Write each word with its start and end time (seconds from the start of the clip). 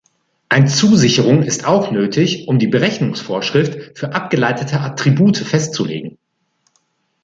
Ein 0.49 0.67
Zusicherung 0.67 1.43
ist 1.43 1.65
auch 1.67 1.91
nötig, 1.91 2.47
um 2.47 2.57
die 2.57 2.65
Berechnungsvorschrift 2.65 3.95
für 3.95 4.15
abgeleitete 4.15 4.79
Attribute 4.79 5.37
festzulegen. 5.37 6.17